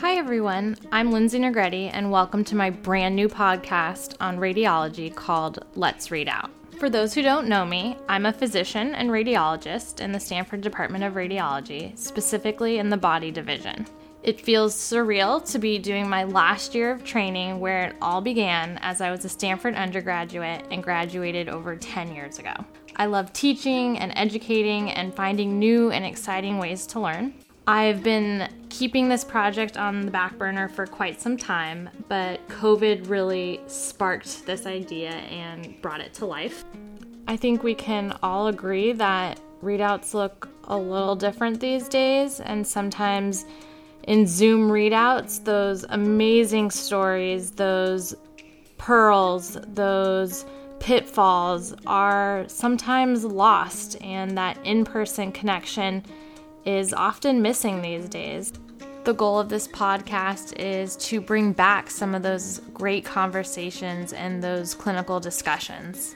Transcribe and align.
Hi, 0.00 0.14
everyone. 0.14 0.76
I'm 0.92 1.10
Lindsay 1.10 1.40
Negretti, 1.40 1.90
and 1.92 2.12
welcome 2.12 2.44
to 2.44 2.54
my 2.54 2.70
brand 2.70 3.16
new 3.16 3.28
podcast 3.28 4.14
on 4.20 4.38
radiology 4.38 5.12
called 5.12 5.64
Let's 5.74 6.12
Read 6.12 6.28
Out. 6.28 6.52
For 6.78 6.88
those 6.88 7.12
who 7.12 7.20
don't 7.20 7.48
know 7.48 7.66
me, 7.66 7.96
I'm 8.08 8.24
a 8.24 8.32
physician 8.32 8.94
and 8.94 9.10
radiologist 9.10 10.00
in 10.00 10.12
the 10.12 10.20
Stanford 10.20 10.60
Department 10.60 11.02
of 11.02 11.14
Radiology, 11.14 11.98
specifically 11.98 12.78
in 12.78 12.90
the 12.90 12.96
body 12.96 13.32
division. 13.32 13.88
It 14.22 14.40
feels 14.40 14.72
surreal 14.72 15.44
to 15.50 15.58
be 15.58 15.80
doing 15.80 16.08
my 16.08 16.22
last 16.22 16.76
year 16.76 16.92
of 16.92 17.02
training 17.02 17.58
where 17.58 17.88
it 17.88 17.96
all 18.00 18.20
began 18.20 18.78
as 18.82 19.00
I 19.00 19.10
was 19.10 19.24
a 19.24 19.28
Stanford 19.28 19.74
undergraduate 19.74 20.64
and 20.70 20.80
graduated 20.80 21.48
over 21.48 21.74
10 21.74 22.14
years 22.14 22.38
ago. 22.38 22.54
I 22.94 23.06
love 23.06 23.32
teaching 23.32 23.98
and 23.98 24.12
educating 24.14 24.92
and 24.92 25.12
finding 25.12 25.58
new 25.58 25.90
and 25.90 26.04
exciting 26.04 26.58
ways 26.58 26.86
to 26.88 27.00
learn. 27.00 27.34
I've 27.68 28.02
been 28.02 28.48
keeping 28.70 29.10
this 29.10 29.24
project 29.24 29.76
on 29.76 30.06
the 30.06 30.10
back 30.10 30.38
burner 30.38 30.70
for 30.70 30.86
quite 30.86 31.20
some 31.20 31.36
time, 31.36 31.90
but 32.08 32.48
COVID 32.48 33.10
really 33.10 33.60
sparked 33.66 34.46
this 34.46 34.64
idea 34.64 35.10
and 35.10 35.78
brought 35.82 36.00
it 36.00 36.14
to 36.14 36.24
life. 36.24 36.64
I 37.26 37.36
think 37.36 37.62
we 37.62 37.74
can 37.74 38.16
all 38.22 38.46
agree 38.46 38.92
that 38.92 39.38
readouts 39.62 40.14
look 40.14 40.48
a 40.64 40.78
little 40.78 41.14
different 41.14 41.60
these 41.60 41.88
days, 41.88 42.40
and 42.40 42.66
sometimes 42.66 43.44
in 44.04 44.26
Zoom 44.26 44.70
readouts, 44.70 45.44
those 45.44 45.84
amazing 45.90 46.70
stories, 46.70 47.50
those 47.50 48.14
pearls, 48.78 49.58
those 49.74 50.46
pitfalls 50.80 51.74
are 51.86 52.46
sometimes 52.48 53.26
lost, 53.26 54.00
and 54.00 54.38
that 54.38 54.56
in 54.64 54.86
person 54.86 55.30
connection 55.32 56.02
is 56.68 56.92
often 56.92 57.40
missing 57.40 57.80
these 57.80 58.10
days. 58.10 58.52
The 59.04 59.14
goal 59.14 59.38
of 59.38 59.48
this 59.48 59.66
podcast 59.66 60.52
is 60.58 60.96
to 60.96 61.18
bring 61.18 61.54
back 61.54 61.90
some 61.90 62.14
of 62.14 62.22
those 62.22 62.60
great 62.74 63.06
conversations 63.06 64.12
and 64.12 64.42
those 64.42 64.74
clinical 64.74 65.18
discussions. 65.18 66.14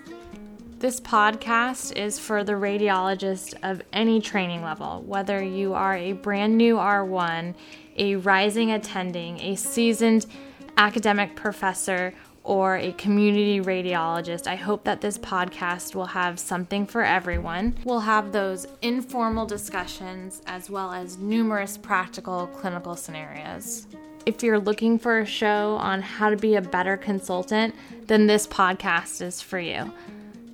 This 0.79 1.01
podcast 1.01 1.97
is 1.97 2.19
for 2.19 2.45
the 2.45 2.53
radiologist 2.53 3.55
of 3.63 3.81
any 3.95 4.21
training 4.21 4.63
level, 4.63 5.03
whether 5.07 5.43
you 5.43 5.73
are 5.73 5.97
a 5.97 6.13
brand 6.13 6.59
new 6.59 6.77
R1, 6.77 7.55
a 7.97 8.17
rising 8.17 8.73
attending, 8.73 9.41
a 9.41 9.57
seasoned 9.57 10.27
academic 10.77 11.35
professor, 11.35 12.13
or 12.45 12.77
a 12.77 12.93
community 12.93 13.61
radiologist. 13.61 14.47
I 14.47 14.57
hope 14.57 14.85
that 14.85 15.01
this 15.01 15.19
podcast 15.19 15.95
will 15.95 16.07
have 16.07 16.39
something 16.39 16.87
for 16.87 17.05
everyone. 17.05 17.77
We'll 17.85 18.01
have 18.01 18.33
those 18.33 18.67
informal 18.83 19.47
discussions 19.47 20.43
as 20.47 20.69
well 20.69 20.93
as 20.93 21.19
numerous 21.19 21.77
practical 21.77 22.47
clinical 22.49 22.97
scenarios. 22.97 23.87
If 24.25 24.43
you're 24.43 24.61
looking 24.61 24.99
for 24.99 25.19
a 25.19 25.27
show 25.27 25.77
on 25.81 26.01
how 26.01 26.31
to 26.31 26.37
be 26.37 26.55
a 26.55 26.63
better 26.63 26.97
consultant, 26.97 27.75
then 28.07 28.27
this 28.27 28.47
podcast 28.47 29.21
is 29.21 29.41
for 29.41 29.59
you. 29.59 29.93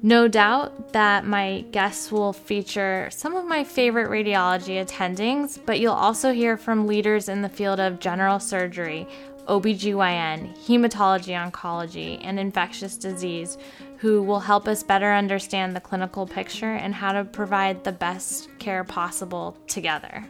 No 0.03 0.29
doubt 0.29 0.93
that 0.93 1.27
my 1.27 1.65
guests 1.73 2.13
will 2.13 2.33
feature 2.33 3.09
some 3.11 3.35
of 3.35 3.47
my 3.47 3.65
favorite 3.65 4.09
radiology 4.09 4.85
attendings, 4.85 5.59
but 5.67 5.81
you'll 5.81 5.93
also 5.93 6.33
hear 6.33 6.57
from 6.57 6.87
leaders 6.87 7.29
in 7.29 7.43
the 7.43 7.49
field 7.49 7.81
of 7.81 7.99
general 7.99 8.39
surgery, 8.39 9.09
OBGYN, 9.47 10.57
hematology 10.57 11.35
oncology, 11.35 12.21
and 12.23 12.39
infectious 12.39 12.97
disease 12.97 13.59
who 13.97 14.23
will 14.23 14.39
help 14.39 14.69
us 14.69 14.85
better 14.85 15.13
understand 15.13 15.75
the 15.75 15.81
clinical 15.81 16.29
picture 16.29 16.75
and 16.75 16.95
how 16.95 17.11
to 17.11 17.25
provide 17.25 17.83
the 17.83 17.91
best 17.91 18.49
care 18.61 18.85
possible 18.85 19.57
together. 19.67 20.25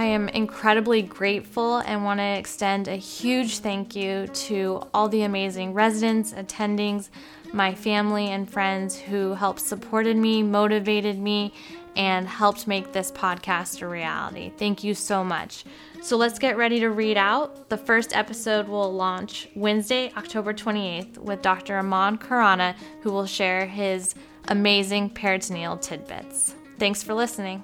I 0.00 0.06
am 0.06 0.30
incredibly 0.30 1.02
grateful 1.02 1.76
and 1.76 2.04
want 2.04 2.20
to 2.20 2.24
extend 2.24 2.88
a 2.88 2.96
huge 2.96 3.58
thank 3.58 3.94
you 3.94 4.28
to 4.28 4.80
all 4.94 5.10
the 5.10 5.24
amazing 5.24 5.74
residents, 5.74 6.32
attendings, 6.32 7.10
my 7.52 7.74
family, 7.74 8.28
and 8.28 8.50
friends 8.50 8.98
who 8.98 9.34
helped 9.34 9.60
supported 9.60 10.16
me, 10.16 10.42
motivated 10.42 11.18
me, 11.18 11.52
and 11.96 12.26
helped 12.26 12.66
make 12.66 12.94
this 12.94 13.12
podcast 13.12 13.82
a 13.82 13.88
reality. 13.88 14.50
Thank 14.56 14.82
you 14.82 14.94
so 14.94 15.22
much. 15.22 15.66
So 16.00 16.16
let's 16.16 16.38
get 16.38 16.56
ready 16.56 16.80
to 16.80 16.88
read 16.88 17.18
out. 17.18 17.68
The 17.68 17.76
first 17.76 18.16
episode 18.16 18.68
will 18.68 18.90
launch 18.90 19.50
Wednesday, 19.54 20.14
October 20.16 20.54
28th, 20.54 21.18
with 21.18 21.42
Dr. 21.42 21.76
Aman 21.76 22.16
Khurana, 22.16 22.74
who 23.02 23.12
will 23.12 23.26
share 23.26 23.66
his 23.66 24.14
amazing 24.48 25.10
peritoneal 25.10 25.76
tidbits. 25.76 26.54
Thanks 26.78 27.02
for 27.02 27.12
listening. 27.12 27.62